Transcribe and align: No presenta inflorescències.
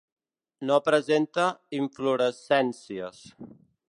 No 0.69 0.77
presenta 0.87 1.43
inflorescències. 1.81 3.23